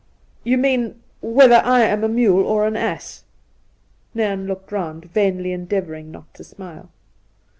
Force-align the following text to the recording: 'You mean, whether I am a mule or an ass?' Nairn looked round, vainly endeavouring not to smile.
'You 0.43 0.57
mean, 0.57 0.99
whether 1.21 1.61
I 1.63 1.81
am 1.81 2.03
a 2.03 2.09
mule 2.09 2.43
or 2.43 2.65
an 2.65 2.75
ass?' 2.75 3.23
Nairn 4.15 4.47
looked 4.47 4.71
round, 4.71 5.05
vainly 5.11 5.51
endeavouring 5.51 6.09
not 6.11 6.33
to 6.33 6.43
smile. 6.43 6.89